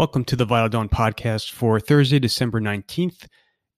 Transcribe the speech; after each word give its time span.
Welcome 0.00 0.24
to 0.24 0.36
the 0.36 0.46
Vital 0.46 0.70
Dawn 0.70 0.88
podcast 0.88 1.50
for 1.50 1.78
Thursday, 1.78 2.18
December 2.18 2.58
19th. 2.58 3.26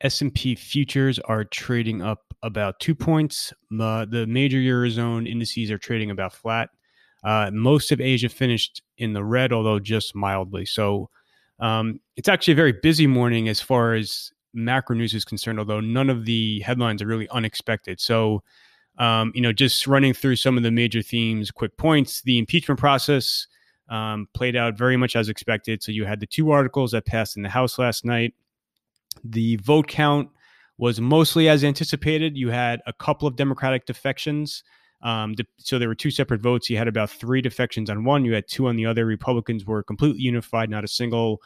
S&P 0.03 0.55
futures 0.55 1.19
are 1.19 1.43
trading 1.43 2.01
up 2.01 2.33
about 2.45 2.79
2 2.79 2.95
points. 2.95 3.53
Uh, 3.77 4.05
the 4.05 4.25
major 4.29 4.59
eurozone 4.59 5.29
indices 5.29 5.69
are 5.73 5.79
trading 5.79 6.12
about 6.12 6.33
flat. 6.33 6.71
Uh, 7.25 7.51
most 7.53 7.91
of 7.91 8.01
Asia 8.01 8.29
finished 8.29 8.83
in 8.98 9.15
the 9.15 9.25
red, 9.25 9.53
although 9.53 9.81
just 9.81 10.15
mildly. 10.15 10.65
So 10.65 11.11
um, 11.59 11.98
it's 12.17 12.29
actually 12.29 12.53
a 12.53 12.55
very 12.55 12.75
busy 12.81 13.09
morning 13.09 13.48
as 13.48 13.61
far 13.61 13.95
as 13.95 14.31
macro 14.55 14.95
news 14.95 15.15
is 15.15 15.25
concerned, 15.25 15.59
although 15.59 15.81
none 15.81 16.09
of 16.09 16.25
the 16.25 16.61
headlines 16.61 17.03
are 17.03 17.07
really 17.07 17.29
unexpected. 17.31 18.01
So, 18.01 18.45
um, 18.97 19.33
you 19.34 19.41
know, 19.41 19.53
just 19.53 19.89
running 19.89 20.15
through 20.15 20.37
some 20.37 20.57
of 20.57 20.62
the 20.62 20.70
major 20.70 21.03
themes, 21.03 21.51
quick 21.51 21.77
points. 21.77 22.23
The 22.23 22.39
impeachment 22.39 22.79
process 22.79 23.48
um, 23.88 24.28
played 24.34 24.56
out 24.56 24.77
very 24.77 24.96
much 24.96 25.16
as 25.16 25.28
expected. 25.28 25.82
So 25.82 25.92
you 25.92 26.04
had 26.04 26.20
the 26.20 26.27
two 26.27 26.50
articles 26.50 26.92
that 26.92 27.06
passed 27.06 27.36
in 27.36 27.42
the 27.42 27.48
House 27.48 27.78
last 27.78 28.05
night. 28.05 28.34
The 29.24 29.56
vote 29.56 29.89
count 29.89 30.30
was 30.78 31.00
mostly 31.00 31.48
as 31.48 31.62
anticipated. 31.64 32.36
You 32.36 32.50
had 32.50 32.80
a 32.86 32.92
couple 32.92 33.28
of 33.28 33.36
Democratic 33.36 33.86
defections. 33.86 34.64
Um, 35.02 35.34
so 35.58 35.78
there 35.78 35.89
were 35.89 35.94
two 35.94 36.11
separate 36.11 36.41
votes. 36.41 36.70
You 36.70 36.77
had 36.77 36.89
about 36.89 37.11
three 37.11 37.42
defections 37.42 37.91
on 37.91 38.05
one. 38.05 38.24
You 38.24 38.34
had 38.34 38.48
two 38.48 38.69
on 38.69 38.77
the 38.77 38.86
other. 38.86 39.05
Republicans 39.05 39.66
were 39.66 39.83
completely 39.83 40.22
unified. 40.22 40.70
Not 40.70 40.84
a 40.84 40.89
single 40.89 41.42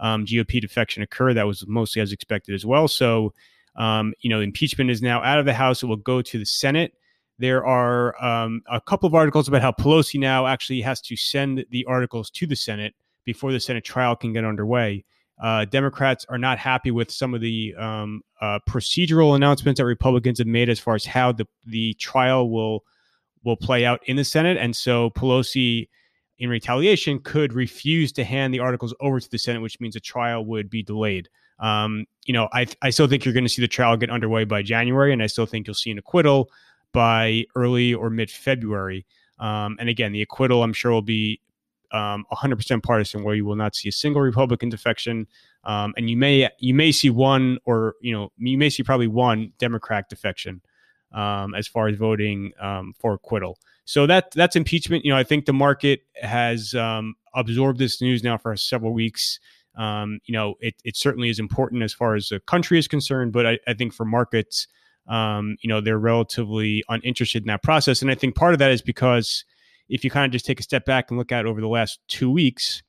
um, 0.00 0.24
GOP 0.26 0.60
defection 0.60 1.02
occurred. 1.02 1.34
That 1.34 1.46
was 1.46 1.66
mostly 1.66 2.02
as 2.02 2.12
expected 2.12 2.54
as 2.54 2.66
well. 2.66 2.88
So, 2.88 3.32
um, 3.76 4.14
you 4.20 4.30
know, 4.30 4.40
impeachment 4.40 4.90
is 4.90 5.02
now 5.02 5.22
out 5.22 5.38
of 5.38 5.44
the 5.44 5.54
House. 5.54 5.82
It 5.82 5.86
will 5.86 5.96
go 5.96 6.22
to 6.22 6.38
the 6.38 6.46
Senate. 6.46 6.94
There 7.38 7.66
are 7.66 8.22
um, 8.24 8.62
a 8.70 8.80
couple 8.80 9.06
of 9.06 9.14
articles 9.14 9.48
about 9.48 9.62
how 9.62 9.72
Pelosi 9.72 10.20
now 10.20 10.46
actually 10.46 10.80
has 10.82 11.00
to 11.02 11.16
send 11.16 11.64
the 11.70 11.84
articles 11.86 12.30
to 12.30 12.46
the 12.46 12.56
Senate 12.56 12.94
before 13.24 13.52
the 13.52 13.60
Senate 13.60 13.84
trial 13.84 14.14
can 14.14 14.32
get 14.32 14.44
underway. 14.44 15.04
Uh, 15.42 15.64
Democrats 15.64 16.24
are 16.28 16.38
not 16.38 16.58
happy 16.58 16.92
with 16.92 17.10
some 17.10 17.34
of 17.34 17.40
the 17.40 17.74
um, 17.76 18.22
uh, 18.40 18.60
procedural 18.68 19.34
announcements 19.34 19.78
that 19.78 19.84
Republicans 19.84 20.38
have 20.38 20.46
made 20.46 20.68
as 20.68 20.78
far 20.78 20.94
as 20.94 21.04
how 21.04 21.32
the 21.32 21.46
the 21.66 21.94
trial 21.94 22.50
will 22.50 22.84
will 23.42 23.56
play 23.56 23.84
out 23.84 24.00
in 24.06 24.16
the 24.16 24.24
Senate, 24.24 24.56
and 24.56 24.76
so 24.76 25.10
Pelosi, 25.10 25.88
in 26.38 26.48
retaliation, 26.48 27.18
could 27.18 27.52
refuse 27.52 28.12
to 28.12 28.24
hand 28.24 28.54
the 28.54 28.60
articles 28.60 28.94
over 29.00 29.18
to 29.18 29.30
the 29.30 29.38
Senate, 29.38 29.60
which 29.60 29.80
means 29.80 29.94
the 29.94 30.00
trial 30.00 30.44
would 30.46 30.70
be 30.70 30.82
delayed. 30.84 31.28
Um, 31.58 32.06
you 32.26 32.32
know, 32.32 32.48
I 32.52 32.66
I 32.80 32.90
still 32.90 33.08
think 33.08 33.24
you're 33.24 33.34
going 33.34 33.44
to 33.44 33.50
see 33.50 33.62
the 33.62 33.68
trial 33.68 33.96
get 33.96 34.10
underway 34.10 34.44
by 34.44 34.62
January, 34.62 35.12
and 35.12 35.20
I 35.20 35.26
still 35.26 35.46
think 35.46 35.66
you'll 35.66 35.74
see 35.74 35.90
an 35.90 35.98
acquittal 35.98 36.48
by 36.94 37.44
early 37.54 37.92
or 37.92 38.08
mid 38.08 38.30
February. 38.30 39.04
Um, 39.38 39.76
and 39.78 39.90
again, 39.90 40.12
the 40.12 40.22
acquittal, 40.22 40.62
I'm 40.62 40.72
sure, 40.72 40.92
will 40.92 41.02
be 41.02 41.40
um, 41.92 42.24
100% 42.32 42.82
partisan, 42.82 43.22
where 43.22 43.34
you 43.34 43.44
will 43.44 43.56
not 43.56 43.76
see 43.76 43.90
a 43.90 43.92
single 43.92 44.22
Republican 44.22 44.70
defection, 44.70 45.26
um, 45.64 45.92
and 45.96 46.08
you 46.08 46.16
may 46.16 46.48
you 46.58 46.74
may 46.74 46.90
see 46.90 47.10
one 47.10 47.58
or 47.66 47.94
you 48.00 48.12
know 48.12 48.32
you 48.38 48.56
may 48.56 48.70
see 48.70 48.82
probably 48.82 49.06
one 49.06 49.52
Democrat 49.58 50.08
defection 50.08 50.62
um, 51.12 51.54
as 51.54 51.68
far 51.68 51.88
as 51.88 51.96
voting 51.96 52.52
um, 52.60 52.94
for 52.98 53.14
acquittal. 53.14 53.58
So 53.84 54.06
that 54.06 54.32
that's 54.32 54.56
impeachment. 54.56 55.04
You 55.04 55.12
know, 55.12 55.18
I 55.18 55.24
think 55.24 55.44
the 55.44 55.52
market 55.52 56.00
has 56.20 56.74
um, 56.74 57.14
absorbed 57.34 57.78
this 57.78 58.00
news 58.00 58.24
now 58.24 58.38
for 58.38 58.56
several 58.56 58.92
weeks. 58.92 59.38
You 59.76 60.18
know, 60.28 60.54
it, 60.60 60.74
it 60.84 60.96
certainly 60.96 61.28
is 61.28 61.38
important 61.38 61.82
as 61.82 61.92
far 61.92 62.14
as 62.14 62.28
the 62.28 62.40
country 62.40 62.78
is 62.78 62.88
concerned, 62.88 63.32
but 63.32 63.46
I, 63.46 63.58
I 63.66 63.74
think 63.74 63.92
for 63.92 64.04
markets, 64.04 64.66
um, 65.08 65.56
you 65.60 65.68
know, 65.68 65.80
they're 65.80 65.98
relatively 65.98 66.82
uninterested 66.88 67.42
in 67.42 67.48
that 67.48 67.62
process. 67.62 68.02
And 68.02 68.10
I 68.10 68.14
think 68.14 68.34
part 68.34 68.54
of 68.54 68.58
that 68.58 68.70
is 68.70 68.82
because 68.82 69.44
if 69.88 70.04
you 70.04 70.10
kind 70.10 70.24
of 70.24 70.32
just 70.32 70.46
take 70.46 70.60
a 70.60 70.62
step 70.62 70.84
back 70.84 71.10
and 71.10 71.18
look 71.18 71.32
at 71.32 71.46
over 71.46 71.60
the 71.60 71.68
last 71.68 72.00
two 72.08 72.30
weeks, 72.30 72.82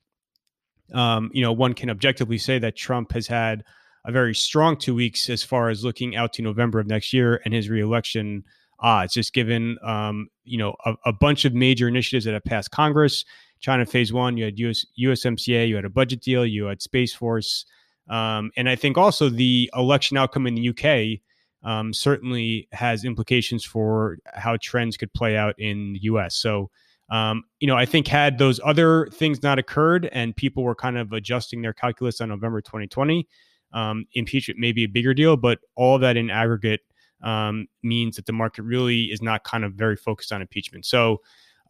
um, 0.94 1.30
you 1.34 1.42
know, 1.42 1.52
one 1.52 1.74
can 1.74 1.90
objectively 1.90 2.38
say 2.38 2.60
that 2.60 2.76
Trump 2.76 3.12
has 3.12 3.28
had 3.28 3.64
a 4.06 4.12
very 4.12 4.36
strong 4.36 4.78
two 4.78 4.94
weeks 4.94 5.30
as 5.30 5.44
far 5.44 5.70
as 5.70 5.84
looking 5.84 6.16
out 6.16 6.32
to 6.34 6.42
November 6.42 6.80
of 6.80 6.88
next 6.88 7.12
year 7.12 7.42
and 7.44 7.54
his 7.54 7.70
reelection 7.70 8.44
odds, 8.80 9.14
just 9.14 9.34
given, 9.34 9.78
um, 9.84 10.30
you 10.44 10.58
know, 10.58 10.76
a, 10.86 10.94
a, 11.06 11.14
bunch 11.14 11.44
of 11.44 11.54
major 11.54 11.88
initiatives 11.88 12.26
that 12.26 12.34
have 12.34 12.44
passed 12.44 12.72
Congress. 12.72 13.26
China 13.62 13.86
phase 13.86 14.14
one, 14.14 14.38
you 14.38 14.46
had 14.46 14.60
US, 14.60 14.86
USMCA, 15.00 15.68
you 15.68 15.76
had 15.76 15.86
a 15.86 15.90
budget 15.90 16.22
deal, 16.22 16.46
you 16.46 16.66
had 16.66 16.82
Space 16.82 17.14
Force. 17.14 17.66
Um, 18.10 18.52
and 18.56 18.70
I 18.70 18.76
think 18.76 18.98
also 18.98 19.30
the 19.30 19.72
election 19.76 20.18
outcome 20.18 20.46
in 20.46 20.56
the 20.56 20.70
UK 20.70 21.20
um, 21.66 21.94
certainly 21.94 22.70
has 22.72 23.04
implications 23.04 23.66
for 23.66 24.20
how 24.34 24.56
trends 24.62 24.96
could 24.96 25.12
play 25.14 25.36
out 25.36 25.56
in 25.58 25.94
the 25.94 26.00
US. 26.04 26.36
So, 26.36 26.70
um, 27.10 27.44
you 27.60 27.68
know, 27.68 27.76
I 27.76 27.86
think 27.86 28.08
had 28.08 28.38
those 28.38 28.60
other 28.64 29.08
things 29.08 29.44
not 29.44 29.60
occurred 29.60 30.08
and 30.12 30.36
people 30.36 30.64
were 30.64 30.76
kind 30.76 30.98
of 30.98 31.12
adjusting 31.12 31.62
their 31.62 31.74
calculus 31.74 32.22
on 32.22 32.30
November 32.30 32.62
2020, 32.62 33.28
um, 33.74 34.06
impeachment 34.14 34.60
may 34.60 34.72
be 34.72 34.84
a 34.84 34.88
bigger 34.88 35.14
deal, 35.14 35.36
but 35.36 35.60
all 35.76 35.98
that 36.00 36.16
in 36.16 36.30
aggregate 36.30 36.82
um, 37.24 37.68
means 37.84 38.16
that 38.16 38.28
the 38.28 38.34
market 38.34 38.62
really 38.62 39.06
is 39.06 39.22
not 39.22 39.44
kind 39.44 39.66
of 39.66 39.74
very 39.74 39.96
focused 39.96 40.32
on 40.32 40.42
impeachment. 40.42 40.86
So, 40.86 41.22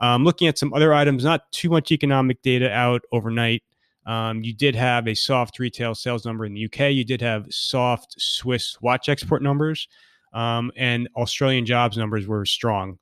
um, 0.02 0.26
looking 0.26 0.50
at 0.50 0.58
some 0.58 0.74
other 0.74 0.94
items, 0.94 1.24
not 1.24 1.50
too 1.54 1.70
much 1.70 1.90
economic 1.90 2.42
data 2.42 2.70
out 2.70 3.04
overnight. 3.14 3.64
Um, 4.06 4.44
you 4.44 4.54
did 4.54 4.76
have 4.76 5.08
a 5.08 5.16
soft 5.16 5.60
retail 5.60 5.96
sales 5.96 6.26
number 6.26 6.46
in 6.46 6.54
the 6.54 6.66
UK. 6.66 6.92
You 6.92 7.04
did 7.04 7.22
have 7.22 7.48
soft 7.50 8.16
Swiss 8.18 8.78
watch 8.82 9.10
export 9.10 9.42
numbers, 9.42 9.88
um, 10.34 10.72
and 10.76 11.10
Australian 11.16 11.66
jobs 11.66 11.98
numbers 11.98 12.28
were 12.28 12.46
strong. 12.46 13.00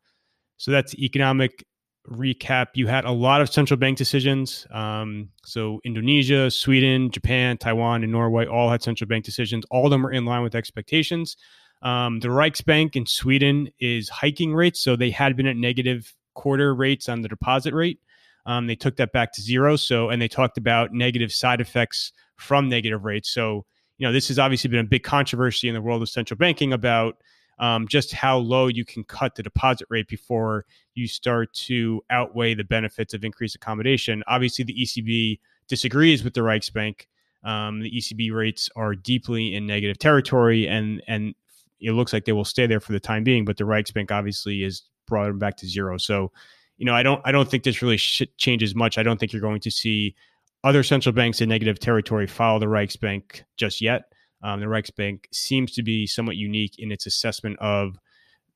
So 0.57 0.71
that's 0.71 0.95
economic 0.95 1.65
recap. 2.09 2.67
You 2.73 2.87
had 2.87 3.05
a 3.05 3.11
lot 3.11 3.41
of 3.41 3.49
central 3.49 3.77
bank 3.77 3.97
decisions. 3.97 4.67
Um, 4.71 5.29
so 5.43 5.79
Indonesia, 5.83 6.51
Sweden, 6.51 7.11
Japan, 7.11 7.57
Taiwan, 7.57 8.03
and 8.03 8.11
Norway 8.11 8.45
all 8.45 8.69
had 8.69 8.81
central 8.81 9.07
bank 9.07 9.25
decisions. 9.25 9.65
All 9.71 9.85
of 9.85 9.91
them 9.91 10.03
were 10.03 10.11
in 10.11 10.25
line 10.25 10.43
with 10.43 10.55
expectations. 10.55 11.37
Um, 11.81 12.19
the 12.19 12.29
Riksbank 12.29 12.95
in 12.95 13.05
Sweden 13.05 13.69
is 13.79 14.09
hiking 14.09 14.53
rates, 14.53 14.81
so 14.81 14.95
they 14.95 15.11
had 15.11 15.35
been 15.35 15.47
at 15.47 15.57
negative 15.57 16.13
quarter 16.33 16.73
rates 16.73 17.09
on 17.09 17.21
the 17.21 17.27
deposit 17.27 17.73
rate. 17.73 17.99
Um, 18.45 18.67
they 18.67 18.75
took 18.75 18.97
that 18.97 19.11
back 19.13 19.31
to 19.33 19.41
zero. 19.41 19.75
So, 19.75 20.09
and 20.09 20.21
they 20.21 20.27
talked 20.27 20.57
about 20.57 20.93
negative 20.93 21.31
side 21.31 21.61
effects 21.61 22.11
from 22.37 22.69
negative 22.69 23.05
rates. 23.05 23.29
So, 23.29 23.65
you 23.97 24.07
know, 24.07 24.11
this 24.11 24.27
has 24.27 24.39
obviously 24.39 24.69
been 24.69 24.81
a 24.81 24.89
big 24.89 25.03
controversy 25.03 25.67
in 25.67 25.73
the 25.73 25.81
world 25.81 26.01
of 26.01 26.09
central 26.09 26.37
banking 26.37 26.73
about 26.73 27.17
um, 27.59 27.87
just 27.87 28.11
how 28.11 28.37
low 28.37 28.67
you 28.67 28.83
can 28.83 29.03
cut 29.03 29.35
the 29.35 29.43
deposit 29.43 29.87
rate 29.89 30.07
before 30.07 30.65
you 30.95 31.07
start 31.07 31.53
to 31.53 32.01
outweigh 32.09 32.53
the 32.53 32.63
benefits 32.63 33.13
of 33.13 33.23
increased 33.23 33.55
accommodation. 33.55 34.23
Obviously, 34.27 34.65
the 34.65 34.75
ECB 34.75 35.39
disagrees 35.67 36.23
with 36.23 36.33
the 36.33 36.41
Riksbank. 36.41 37.07
Um, 37.43 37.79
the 37.79 37.91
ECB 37.91 38.33
rates 38.33 38.69
are 38.75 38.95
deeply 38.95 39.55
in 39.55 39.67
negative 39.67 39.99
territory, 39.99 40.67
and 40.67 41.01
and 41.07 41.35
it 41.79 41.91
looks 41.91 42.13
like 42.13 42.25
they 42.25 42.31
will 42.31 42.45
stay 42.45 42.65
there 42.65 42.79
for 42.79 42.93
the 42.93 42.99
time 42.99 43.23
being. 43.23 43.45
But 43.45 43.57
the 43.57 43.65
Riksbank 43.65 44.11
obviously 44.11 44.63
is 44.63 44.83
brought 45.05 45.27
them 45.27 45.39
back 45.39 45.57
to 45.57 45.67
zero. 45.67 45.97
So 45.97 46.31
you 46.83 46.85
know, 46.85 46.95
I 46.95 47.01
don't 47.01 47.21
I 47.23 47.31
don't 47.31 47.49
think 47.49 47.63
this 47.63 47.81
really 47.81 47.95
sh- 47.95 48.23
changes 48.35 48.75
much. 48.75 48.97
I 48.97 49.03
don't 49.03 49.17
think 49.17 49.31
you're 49.31 49.41
going 49.41 49.61
to 49.61 49.71
see 49.71 50.15
other 50.65 50.83
central 50.83 51.13
banks 51.13 51.39
in 51.39 51.47
negative 51.47 51.79
territory 51.79 52.27
follow 52.27 52.59
the 52.59 52.65
Riksbank 52.65 53.43
just 53.55 53.79
yet. 53.79 54.11
Um, 54.43 54.59
the 54.59 54.65
Riksbank 54.65 55.27
seems 55.31 55.71
to 55.75 55.81
be 55.81 56.05
somewhat 56.05 56.35
unique 56.35 56.77
in 56.77 56.91
its 56.91 57.05
assessment 57.05 57.57
of 57.59 57.97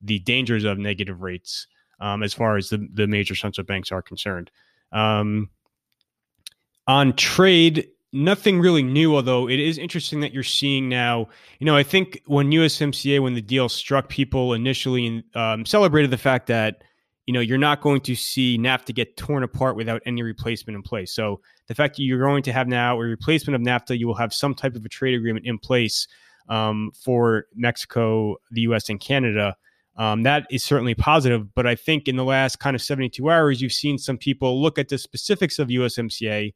the 0.02 0.20
dangers 0.20 0.66
of 0.66 0.78
negative 0.78 1.22
rates 1.22 1.68
um, 2.02 2.22
as 2.22 2.34
far 2.34 2.58
as 2.58 2.68
the, 2.68 2.86
the 2.92 3.08
major 3.08 3.34
central 3.34 3.64
banks 3.64 3.94
are 3.94 4.02
concerned. 4.02 4.52
Um, 4.92 5.50
on 6.86 7.14
trade, 7.14 7.88
nothing 8.12 8.60
really 8.60 8.84
new, 8.84 9.16
although 9.16 9.48
it 9.48 9.62
is 9.62 9.78
interesting 9.78 10.20
that 10.20 10.34
you're 10.34 10.44
seeing 10.44 10.90
now. 10.90 11.30
You 11.60 11.66
know, 11.66 11.78
I 11.78 11.84
think 11.84 12.22
when 12.26 12.52
USMCA, 12.52 13.22
when 13.22 13.36
the 13.36 13.42
deal 13.42 13.70
struck, 13.70 14.10
people 14.10 14.54
initially 14.54 15.24
um, 15.34 15.66
celebrated 15.66 16.12
the 16.12 16.18
fact 16.18 16.48
that 16.48 16.84
you 17.28 17.34
know, 17.34 17.42
you're 17.42 17.58
not 17.58 17.82
going 17.82 18.00
to 18.02 18.16
see 18.16 18.58
NAFTA 18.58 18.96
get 18.96 19.18
torn 19.18 19.44
apart 19.44 19.76
without 19.76 20.02
any 20.06 20.24
replacement 20.24 20.78
in 20.78 20.82
place. 20.82 21.14
So 21.14 21.42
the 21.68 21.76
fact 21.76 21.98
that 21.98 22.04
you're 22.04 22.22
going 22.22 22.42
to 22.44 22.54
have 22.54 22.70
now 22.70 22.96
a 22.96 23.04
replacement 23.04 23.54
of 23.56 23.62
NAFTA, 23.62 24.00
you 24.00 24.08
will 24.08 24.16
have 24.16 24.34
some 24.34 24.56
type 24.56 24.76
of 24.76 24.86
a 24.86 24.90
trade 24.90 25.14
agreement 25.14 25.46
in 25.46 25.60
place 25.60 26.08
um, 26.48 26.90
for 27.04 27.48
Mexico, 27.54 28.38
the 28.52 28.62
U.S., 28.62 28.88
and 28.88 29.02
Canada. 29.02 29.58
Um, 29.98 30.24
that 30.24 30.48
is 30.50 30.64
certainly 30.64 30.96
positive. 30.96 31.54
But 31.54 31.68
I 31.68 31.76
think 31.76 32.08
in 32.08 32.16
the 32.16 32.24
last 32.24 32.62
kind 32.62 32.76
of 32.76 32.82
72 32.82 33.30
hours, 33.30 33.62
you've 33.62 33.74
seen 33.74 33.98
some 33.98 34.18
people 34.18 34.62
look 34.62 34.80
at 34.80 34.88
the 34.88 34.98
specifics 34.98 35.60
of 35.60 35.68
USMCA. 35.68 36.54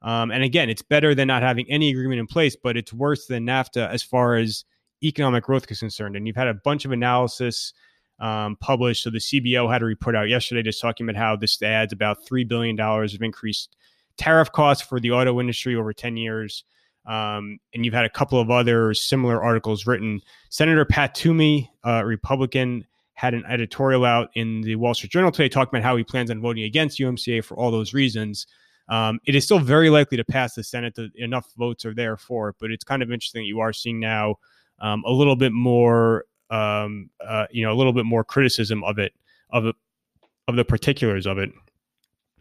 Um, 0.00 0.30
and 0.30 0.42
again, 0.42 0.70
it's 0.70 0.82
better 0.82 1.14
than 1.14 1.28
not 1.28 1.42
having 1.42 1.70
any 1.70 1.90
agreement 1.90 2.20
in 2.20 2.26
place, 2.26 2.56
but 2.56 2.78
it's 2.78 2.94
worse 2.94 3.26
than 3.26 3.44
NAFTA 3.44 3.90
as 3.90 4.02
far 4.02 4.36
as 4.36 4.64
economic 5.02 5.44
growth 5.44 5.70
is 5.70 5.80
concerned. 5.80 6.16
And 6.16 6.26
you've 6.26 6.36
had 6.36 6.48
a 6.48 6.54
bunch 6.54 6.86
of 6.86 6.92
analysis 6.92 7.74
um, 8.20 8.56
published. 8.60 9.02
So 9.02 9.10
the 9.10 9.18
CBO 9.18 9.70
had 9.70 9.82
a 9.82 9.84
report 9.84 10.16
out 10.16 10.28
yesterday 10.28 10.62
just 10.62 10.80
talking 10.80 11.08
about 11.08 11.18
how 11.18 11.36
this 11.36 11.60
adds 11.62 11.92
about 11.92 12.26
$3 12.26 12.46
billion 12.46 12.78
of 12.78 13.22
increased 13.22 13.76
tariff 14.16 14.50
costs 14.52 14.86
for 14.86 15.00
the 15.00 15.10
auto 15.10 15.40
industry 15.40 15.74
over 15.74 15.92
10 15.92 16.16
years. 16.16 16.64
Um, 17.06 17.58
and 17.74 17.84
you've 17.84 17.94
had 17.94 18.06
a 18.06 18.10
couple 18.10 18.40
of 18.40 18.50
other 18.50 18.94
similar 18.94 19.42
articles 19.42 19.86
written. 19.86 20.20
Senator 20.48 20.84
Pat 20.84 21.14
Toomey, 21.14 21.70
uh, 21.86 22.02
Republican, 22.04 22.86
had 23.14 23.34
an 23.34 23.44
editorial 23.48 24.04
out 24.04 24.30
in 24.34 24.62
the 24.62 24.76
Wall 24.76 24.94
Street 24.94 25.12
Journal 25.12 25.30
today 25.30 25.48
talking 25.48 25.76
about 25.78 25.86
how 25.86 25.96
he 25.96 26.02
plans 26.02 26.30
on 26.30 26.40
voting 26.40 26.64
against 26.64 26.98
UMCA 26.98 27.44
for 27.44 27.56
all 27.56 27.70
those 27.70 27.94
reasons. 27.94 28.46
Um, 28.88 29.18
it 29.24 29.34
is 29.34 29.44
still 29.44 29.58
very 29.58 29.88
likely 29.88 30.16
to 30.16 30.24
pass 30.24 30.54
the 30.54 30.64
Senate. 30.64 30.98
enough 31.16 31.46
votes 31.56 31.84
are 31.84 31.94
there 31.94 32.16
for 32.16 32.50
it, 32.50 32.56
but 32.58 32.70
it's 32.70 32.84
kind 32.84 33.02
of 33.02 33.10
interesting 33.10 33.42
that 33.42 33.46
you 33.46 33.60
are 33.60 33.72
seeing 33.72 34.00
now 34.00 34.36
um, 34.80 35.02
a 35.06 35.12
little 35.12 35.36
bit 35.36 35.52
more, 35.52 36.24
um, 36.50 37.10
uh, 37.26 37.46
you 37.50 37.64
know, 37.64 37.72
a 37.72 37.76
little 37.76 37.92
bit 37.92 38.04
more 38.04 38.24
criticism 38.24 38.84
of 38.84 38.98
it, 38.98 39.12
of 39.50 39.66
of 40.48 40.56
the 40.56 40.64
particulars 40.64 41.26
of 41.26 41.38
it. 41.38 41.50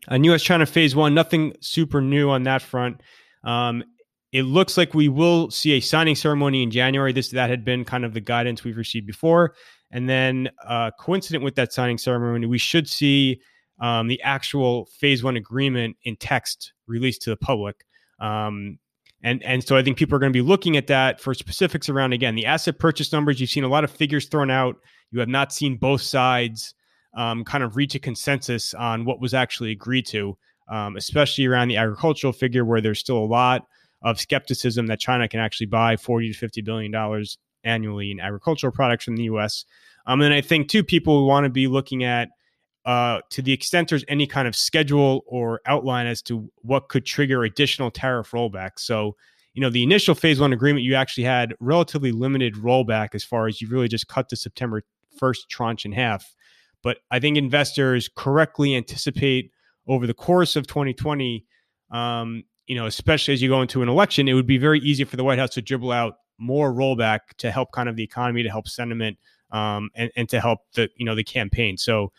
On 0.10 0.24
U.S. 0.26 0.44
China 0.44 0.66
Phase 0.66 0.96
One, 0.96 1.14
nothing 1.14 1.54
super 1.62 2.02
new 2.02 2.30
on 2.30 2.44
that 2.44 2.62
front. 2.62 3.02
Um, 3.44 3.84
it 4.32 4.44
looks 4.44 4.78
like 4.78 4.94
we 4.94 5.08
will 5.08 5.52
see 5.52 5.74
a 5.74 5.80
signing 5.80 6.16
ceremony 6.16 6.64
in 6.64 6.72
January. 6.72 7.14
This 7.14 7.30
that 7.30 7.50
had 7.50 7.64
been 7.64 7.86
kind 7.86 8.04
of 8.04 8.14
the 8.14 8.22
guidance 8.22 8.64
we've 8.64 8.78
received 8.78 9.08
before, 9.08 9.56
and 9.92 10.10
then 10.10 10.50
uh, 10.66 10.92
coincident 11.00 11.44
with 11.44 11.56
that 11.56 11.72
signing 11.72 11.98
ceremony, 11.98 12.48
we 12.48 12.58
should 12.58 12.90
see 12.90 13.40
um, 13.80 14.08
the 14.08 14.22
actual 14.24 14.86
Phase 14.98 15.24
One 15.24 15.38
agreement 15.38 15.98
in 16.04 16.16
text 16.16 16.74
released 16.88 17.22
to 17.24 17.30
the 17.30 17.38
public. 17.38 17.86
Um, 18.20 18.80
and 19.24 19.42
and 19.44 19.64
so 19.64 19.78
I 19.78 19.84
think 19.84 19.98
people 19.98 20.16
are 20.16 20.20
going 20.20 20.32
to 20.32 20.38
be 20.38 20.48
looking 20.48 20.78
at 20.78 20.88
that 20.88 21.20
for 21.20 21.34
specifics 21.34 21.90
around 21.90 22.14
again 22.14 22.36
the 22.36 22.46
asset 22.46 22.78
purchase 22.78 23.12
numbers. 23.12 23.40
You've 23.40 23.50
seen 23.50 23.64
a 23.64 23.70
lot 23.70 23.84
of 23.84 23.92
figures 23.92 24.28
thrown 24.28 24.52
out. 24.52 24.76
You 25.12 25.20
have 25.20 25.30
not 25.30 25.54
seen 25.54 25.78
both 25.78 26.02
sides 26.02 26.76
um, 27.16 27.44
kind 27.44 27.64
of 27.64 27.76
reach 27.76 27.96
a 27.96 28.00
consensus 28.00 28.74
on 28.74 29.06
what 29.06 29.22
was 29.22 29.34
actually 29.34 29.72
agreed 29.72 30.06
to, 30.08 30.38
um, 30.70 30.98
especially 30.98 31.46
around 31.46 31.68
the 31.68 31.78
agricultural 31.78 32.34
figure 32.34 32.66
where 32.66 32.82
there's 32.82 33.00
still 33.00 33.18
a 33.18 33.26
lot 33.26 33.66
of 34.02 34.20
skepticism 34.20 34.88
that 34.88 35.00
China 35.00 35.28
can 35.28 35.40
actually 35.40 35.68
buy 35.68 35.96
40 35.96 36.34
to 36.34 36.38
50 36.38 36.62
billion 36.62 36.92
dollars 36.92 37.38
annually 37.64 38.12
in 38.12 38.20
agricultural 38.20 38.74
products 38.74 39.06
from 39.06 39.16
the 39.16 39.24
US. 39.24 39.66
Um, 40.06 40.22
and 40.22 40.34
I 40.34 40.42
think 40.42 40.68
too, 40.68 40.84
people 40.84 41.26
want 41.26 41.46
to 41.46 41.50
be 41.50 41.68
looking 41.68 42.04
at 42.04 42.30
uh, 42.86 43.22
to 43.30 43.42
the 43.42 43.54
extent 43.54 43.90
there's 43.90 44.06
any 44.08 44.28
kind 44.28 44.48
of 44.48 44.56
schedule 44.56 45.24
or 45.28 45.62
outline 45.66 46.08
as 46.08 46.22
to 46.24 46.50
what 46.62 46.90
could 46.90 47.06
trigger 47.06 47.44
additional 47.44 47.92
tariff 47.92 48.32
rollback. 48.32 48.72
So, 48.78 49.16
you 49.54 49.62
know, 49.62 49.70
the 49.70 49.84
initial 49.84 50.16
phase 50.16 50.40
one 50.40 50.54
agreement, 50.54 50.84
you 50.84 50.96
actually 50.96 51.24
had 51.24 51.56
relatively 51.60 52.12
limited 52.12 52.56
rollback 52.56 53.16
as 53.16 53.24
far 53.24 53.48
as 53.48 53.62
you 53.62 53.68
really 53.68 53.88
just 53.88 54.08
cut 54.08 54.30
the 54.30 54.36
September 54.36 54.84
1st 55.22 55.48
tranche 55.48 55.86
in 55.86 55.92
half. 55.92 56.36
But 56.82 56.98
I 57.12 57.20
think 57.20 57.38
investors 57.38 58.10
correctly 58.14 58.76
anticipate 58.76 59.52
over 59.88 60.06
the 60.08 60.14
course 60.14 60.56
of 60.56 60.68
2020 60.68 61.46
um, 61.92 62.44
you 62.68 62.76
know, 62.76 62.86
especially 62.86 63.34
as 63.34 63.42
you 63.42 63.50
go 63.50 63.62
into 63.62 63.82
an 63.82 63.90
election, 63.90 64.28
it 64.28 64.34
would 64.34 64.48
be 64.48 64.58
very 64.58 64.80
easy 64.80 65.04
for 65.04 65.16
the 65.16 65.24
White 65.24 65.40
House 65.40 65.52
to 65.52 65.62
dribble 65.62 65.92
out 65.92 66.16
more 66.38 66.74
rollback 66.74 67.20
to 67.38 67.52
help 67.52 67.72
kind 67.72 67.88
of 67.88 67.96
the 67.96 68.04
economy, 68.04 68.44
to 68.44 68.50
help 68.50 68.68
sentiment, 68.68 69.18
um, 69.52 69.90
and, 69.96 70.12
and 70.16 70.30
to 70.30 70.40
help 70.40 70.60
the 70.74 70.90
you 70.98 71.06
know 71.06 71.16
the 71.16 71.24
campaign. 71.24 71.78
So 71.78 72.12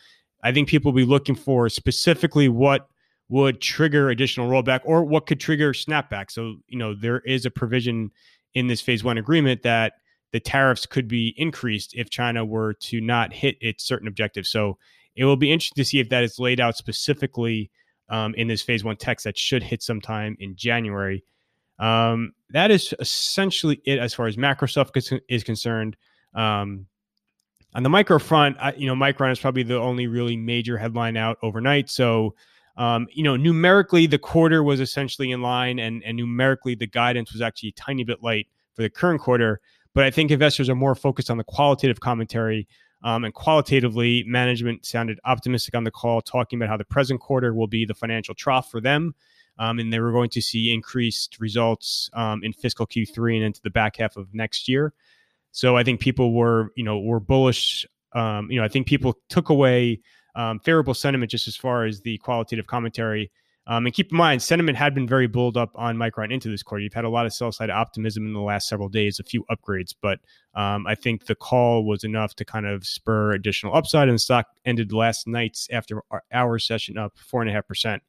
I 0.44 0.52
think 0.52 0.68
people 0.68 0.92
will 0.92 0.96
be 0.96 1.04
looking 1.04 1.34
for 1.34 1.68
specifically 1.68 2.48
what 2.48 2.86
would 3.30 3.60
trigger 3.60 4.10
additional 4.10 4.48
rollback 4.48 4.80
or 4.84 5.02
what 5.02 5.26
could 5.26 5.40
trigger 5.40 5.72
snapback. 5.72 6.30
So 6.30 6.56
you 6.68 6.78
know 6.78 6.94
there 6.94 7.20
is 7.20 7.46
a 7.46 7.50
provision 7.50 8.10
in 8.54 8.68
this 8.68 8.80
phase 8.80 9.02
one 9.02 9.18
agreement 9.18 9.62
that 9.62 9.94
the 10.32 10.40
tariffs 10.40 10.86
could 10.86 11.08
be 11.08 11.34
increased 11.36 11.94
if 11.94 12.10
China 12.10 12.44
were 12.44 12.74
to 12.74 13.00
not 13.00 13.32
hit 13.32 13.56
its 13.60 13.84
certain 13.84 14.06
objectives. 14.06 14.50
So 14.50 14.78
it 15.16 15.24
will 15.24 15.36
be 15.36 15.52
interesting 15.52 15.82
to 15.82 15.88
see 15.88 16.00
if 16.00 16.08
that 16.10 16.24
is 16.24 16.38
laid 16.38 16.60
out 16.60 16.76
specifically 16.76 17.70
um, 18.08 18.34
in 18.34 18.48
this 18.48 18.62
phase 18.62 18.84
one 18.84 18.96
text 18.96 19.24
that 19.24 19.38
should 19.38 19.62
hit 19.62 19.82
sometime 19.82 20.36
in 20.40 20.56
January. 20.56 21.24
Um, 21.78 22.32
that 22.50 22.70
is 22.70 22.94
essentially 22.98 23.80
it 23.84 23.98
as 23.98 24.12
far 24.12 24.26
as 24.26 24.36
macro 24.36 24.66
stuff 24.68 24.90
is 25.28 25.44
concerned. 25.44 25.96
Um, 26.34 26.86
on 27.74 27.82
the 27.82 27.88
micro 27.88 28.18
front, 28.18 28.56
I, 28.60 28.72
you 28.74 28.86
know, 28.86 28.94
Micron 28.94 29.32
is 29.32 29.40
probably 29.40 29.62
the 29.62 29.78
only 29.78 30.06
really 30.06 30.36
major 30.36 30.78
headline 30.78 31.16
out 31.16 31.38
overnight. 31.42 31.90
So, 31.90 32.34
um, 32.76 33.06
you 33.12 33.22
know, 33.22 33.36
numerically, 33.36 34.06
the 34.06 34.18
quarter 34.18 34.62
was 34.62 34.80
essentially 34.80 35.30
in 35.30 35.42
line, 35.42 35.78
and, 35.78 36.02
and 36.04 36.16
numerically, 36.16 36.74
the 36.74 36.86
guidance 36.86 37.32
was 37.32 37.40
actually 37.40 37.70
a 37.70 37.72
tiny 37.72 38.04
bit 38.04 38.22
light 38.22 38.48
for 38.74 38.82
the 38.82 38.90
current 38.90 39.20
quarter. 39.20 39.60
But 39.94 40.04
I 40.04 40.10
think 40.10 40.30
investors 40.30 40.68
are 40.68 40.74
more 40.74 40.94
focused 40.94 41.30
on 41.30 41.36
the 41.36 41.44
qualitative 41.44 42.00
commentary 42.00 42.66
um, 43.04 43.22
and 43.24 43.34
qualitatively, 43.34 44.24
management 44.26 44.86
sounded 44.86 45.20
optimistic 45.26 45.74
on 45.74 45.84
the 45.84 45.90
call, 45.90 46.22
talking 46.22 46.58
about 46.58 46.70
how 46.70 46.78
the 46.78 46.86
present 46.86 47.20
quarter 47.20 47.52
will 47.52 47.66
be 47.66 47.84
the 47.84 47.94
financial 47.94 48.34
trough 48.34 48.70
for 48.70 48.80
them. 48.80 49.14
Um, 49.58 49.78
and 49.78 49.92
they 49.92 50.00
were 50.00 50.10
going 50.10 50.30
to 50.30 50.42
see 50.42 50.72
increased 50.72 51.36
results 51.38 52.10
um, 52.14 52.42
in 52.42 52.52
fiscal 52.54 52.86
Q3 52.86 53.36
and 53.36 53.44
into 53.44 53.60
the 53.62 53.70
back 53.70 53.98
half 53.98 54.16
of 54.16 54.34
next 54.34 54.68
year. 54.68 54.94
So 55.54 55.76
I 55.76 55.84
think 55.84 56.00
people 56.00 56.34
were, 56.34 56.70
you 56.76 56.84
know, 56.84 57.00
were 57.00 57.20
bullish. 57.20 57.86
Um, 58.14 58.50
you 58.50 58.58
know, 58.58 58.64
I 58.64 58.68
think 58.68 58.86
people 58.86 59.18
took 59.28 59.48
away 59.48 60.00
um, 60.36 60.60
favorable 60.60 60.94
sentiment 60.94 61.30
just 61.30 61.48
as 61.48 61.56
far 61.56 61.84
as 61.84 62.00
the 62.00 62.18
qualitative 62.18 62.66
commentary 62.66 63.30
um, 63.66 63.86
and 63.86 63.94
keep 63.94 64.12
in 64.12 64.18
mind, 64.18 64.42
sentiment 64.42 64.76
had 64.76 64.94
been 64.94 65.08
very 65.08 65.26
built 65.26 65.56
up 65.56 65.70
on 65.74 65.96
Micron 65.96 66.30
into 66.30 66.50
this 66.50 66.62
quarter. 66.62 66.82
You've 66.82 66.92
had 66.92 67.06
a 67.06 67.08
lot 67.08 67.24
of 67.24 67.32
sell 67.32 67.50
side 67.50 67.70
optimism 67.70 68.26
in 68.26 68.34
the 68.34 68.40
last 68.40 68.68
several 68.68 68.90
days, 68.90 69.18
a 69.18 69.24
few 69.24 69.44
upgrades, 69.50 69.94
but 70.02 70.20
um, 70.54 70.86
I 70.86 70.94
think 70.94 71.24
the 71.24 71.34
call 71.34 71.84
was 71.84 72.04
enough 72.04 72.34
to 72.36 72.44
kind 72.44 72.66
of 72.66 72.86
spur 72.86 73.32
additional 73.32 73.74
upside, 73.74 74.08
and 74.08 74.16
the 74.16 74.20
stock 74.20 74.48
ended 74.66 74.92
last 74.92 75.26
night's 75.26 75.66
after 75.72 76.02
our 76.30 76.58
session 76.58 76.98
up 76.98 77.16
four 77.16 77.40
and 77.40 77.50
a 77.50 77.54
half 77.54 77.66
percent. 77.66 78.02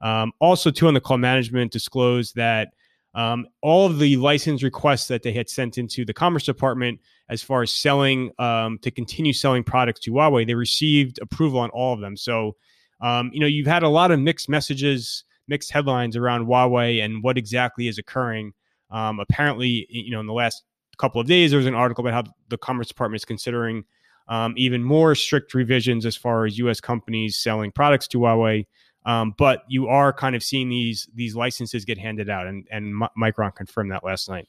Um, 0.00 0.32
also, 0.40 0.70
too, 0.70 0.88
on 0.88 0.94
the 0.94 1.00
call, 1.00 1.18
management 1.18 1.70
disclosed 1.70 2.34
that 2.36 2.68
um, 3.14 3.46
all 3.62 3.86
of 3.86 3.98
the 3.98 4.16
license 4.16 4.62
requests 4.62 5.08
that 5.08 5.22
they 5.22 5.32
had 5.32 5.48
sent 5.48 5.78
into 5.78 6.04
the 6.04 6.14
Commerce 6.14 6.44
Department 6.44 7.00
as 7.28 7.42
far 7.42 7.62
as 7.62 7.70
selling 7.70 8.32
um, 8.38 8.78
to 8.82 8.90
continue 8.90 9.32
selling 9.32 9.64
products 9.64 10.00
to 10.00 10.12
Huawei, 10.12 10.46
they 10.46 10.54
received 10.54 11.18
approval 11.22 11.60
on 11.60 11.70
all 11.70 11.94
of 11.94 12.00
them. 12.00 12.16
So 12.16 12.56
um, 13.00 13.30
you 13.32 13.40
know, 13.40 13.46
you've 13.46 13.66
had 13.66 13.82
a 13.82 13.88
lot 13.88 14.10
of 14.10 14.20
mixed 14.20 14.48
messages, 14.48 15.24
mixed 15.48 15.70
headlines 15.70 16.16
around 16.16 16.46
Huawei 16.46 17.04
and 17.04 17.22
what 17.22 17.36
exactly 17.36 17.88
is 17.88 17.98
occurring. 17.98 18.52
Um, 18.90 19.20
apparently, 19.20 19.86
you 19.90 20.10
know, 20.10 20.20
in 20.20 20.26
the 20.26 20.32
last 20.32 20.62
couple 20.98 21.20
of 21.20 21.26
days, 21.26 21.50
there 21.50 21.58
was 21.58 21.66
an 21.66 21.74
article 21.74 22.06
about 22.06 22.26
how 22.26 22.32
the 22.48 22.58
Commerce 22.58 22.88
Department 22.88 23.20
is 23.20 23.24
considering 23.24 23.84
um, 24.28 24.54
even 24.56 24.82
more 24.82 25.14
strict 25.14 25.52
revisions 25.52 26.06
as 26.06 26.16
far 26.16 26.46
as 26.46 26.56
U.S. 26.58 26.80
companies 26.80 27.36
selling 27.36 27.72
products 27.72 28.08
to 28.08 28.18
Huawei. 28.18 28.66
Um, 29.06 29.34
but 29.36 29.64
you 29.68 29.88
are 29.88 30.12
kind 30.12 30.34
of 30.34 30.42
seeing 30.42 30.68
these 30.68 31.08
these 31.14 31.36
licenses 31.36 31.84
get 31.84 31.98
handed 31.98 32.30
out, 32.30 32.46
and 32.46 32.66
and 32.70 32.94
Micron 33.18 33.54
confirmed 33.54 33.92
that 33.92 34.04
last 34.04 34.28
night 34.28 34.48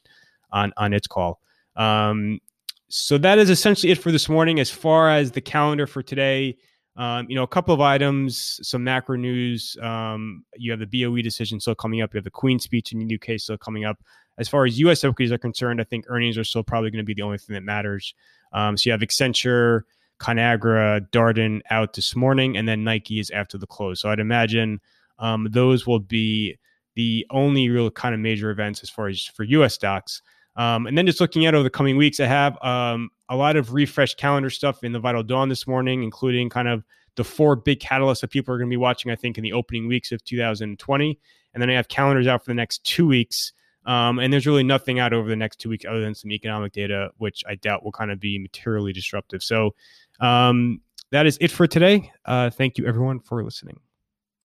on 0.50 0.72
on 0.76 0.92
its 0.92 1.06
call. 1.06 1.40
Um, 1.76 2.40
so 2.88 3.18
that 3.18 3.38
is 3.38 3.50
essentially 3.50 3.92
it 3.92 3.98
for 3.98 4.12
this 4.12 4.28
morning. 4.28 4.60
As 4.60 4.70
far 4.70 5.10
as 5.10 5.32
the 5.32 5.40
calendar 5.40 5.86
for 5.86 6.02
today, 6.02 6.56
um, 6.96 7.26
you 7.28 7.36
know, 7.36 7.42
a 7.42 7.48
couple 7.48 7.74
of 7.74 7.80
items, 7.80 8.58
some 8.62 8.82
macro 8.82 9.16
news. 9.16 9.76
Um, 9.82 10.44
you 10.56 10.70
have 10.70 10.80
the 10.80 10.86
BOE 10.86 11.20
decision 11.20 11.60
still 11.60 11.74
coming 11.74 12.00
up. 12.00 12.14
You 12.14 12.18
have 12.18 12.24
the 12.24 12.30
Queen 12.30 12.58
speech 12.58 12.92
in 12.92 13.06
the 13.06 13.14
UK 13.14 13.38
still 13.38 13.58
coming 13.58 13.84
up. 13.84 13.98
As 14.38 14.48
far 14.48 14.64
as 14.64 14.78
U.S. 14.80 15.04
equities 15.04 15.32
are 15.32 15.38
concerned, 15.38 15.80
I 15.80 15.84
think 15.84 16.06
earnings 16.08 16.38
are 16.38 16.44
still 16.44 16.62
probably 16.62 16.90
going 16.90 17.02
to 17.02 17.06
be 17.06 17.14
the 17.14 17.22
only 17.22 17.38
thing 17.38 17.54
that 17.54 17.62
matters. 17.62 18.14
Um, 18.52 18.76
so 18.76 18.88
you 18.88 18.92
have 18.92 19.00
Accenture, 19.00 19.82
Conagra, 20.18 21.08
Darden 21.10 21.60
out 21.70 21.94
this 21.94 22.16
morning, 22.16 22.56
and 22.56 22.68
then 22.68 22.84
Nike 22.84 23.20
is 23.20 23.30
after 23.30 23.58
the 23.58 23.66
close. 23.66 24.00
So 24.00 24.10
I'd 24.10 24.20
imagine 24.20 24.80
um, 25.18 25.48
those 25.50 25.86
will 25.86 26.00
be 26.00 26.58
the 26.94 27.26
only 27.30 27.68
real 27.68 27.90
kind 27.90 28.14
of 28.14 28.20
major 28.20 28.50
events 28.50 28.82
as 28.82 28.90
far 28.90 29.08
as 29.08 29.24
for 29.24 29.44
U.S. 29.44 29.74
stocks. 29.74 30.22
Um, 30.56 30.86
and 30.86 30.96
then 30.96 31.06
just 31.06 31.20
looking 31.20 31.44
at 31.44 31.54
over 31.54 31.62
the 31.62 31.70
coming 31.70 31.96
weeks, 31.96 32.18
I 32.18 32.26
have 32.26 32.60
um, 32.62 33.10
a 33.28 33.36
lot 33.36 33.56
of 33.56 33.74
refreshed 33.74 34.16
calendar 34.16 34.50
stuff 34.50 34.82
in 34.82 34.92
the 34.92 34.98
Vital 34.98 35.22
Dawn 35.22 35.48
this 35.48 35.66
morning, 35.66 36.02
including 36.02 36.48
kind 36.48 36.68
of 36.68 36.82
the 37.16 37.24
four 37.24 37.56
big 37.56 37.80
catalysts 37.80 38.20
that 38.20 38.30
people 38.30 38.54
are 38.54 38.58
going 38.58 38.68
to 38.68 38.72
be 38.72 38.78
watching, 38.78 39.10
I 39.10 39.16
think, 39.16 39.36
in 39.36 39.44
the 39.44 39.52
opening 39.52 39.86
weeks 39.86 40.12
of 40.12 40.24
2020. 40.24 41.18
And 41.52 41.62
then 41.62 41.70
I 41.70 41.74
have 41.74 41.88
calendars 41.88 42.26
out 42.26 42.44
for 42.44 42.50
the 42.50 42.54
next 42.54 42.84
two 42.84 43.06
weeks. 43.06 43.52
Um, 43.86 44.18
and 44.18 44.32
there's 44.32 44.46
really 44.46 44.64
nothing 44.64 44.98
out 44.98 45.12
over 45.12 45.28
the 45.28 45.36
next 45.36 45.60
two 45.60 45.68
weeks 45.68 45.84
other 45.84 46.00
than 46.00 46.14
some 46.14 46.32
economic 46.32 46.72
data, 46.72 47.10
which 47.18 47.44
I 47.48 47.54
doubt 47.54 47.84
will 47.84 47.92
kind 47.92 48.10
of 48.10 48.18
be 48.18 48.38
materially 48.38 48.92
disruptive. 48.92 49.42
So 49.42 49.74
um, 50.20 50.80
that 51.12 51.26
is 51.26 51.38
it 51.40 51.50
for 51.50 51.66
today. 51.66 52.10
Uh, 52.24 52.50
thank 52.50 52.78
you, 52.78 52.86
everyone, 52.86 53.20
for 53.20 53.42
listening. 53.44 53.78